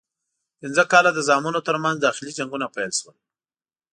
[0.59, 3.15] پنځه کاله د زامنو ترمنځ داخلي جنګونه پیل شول.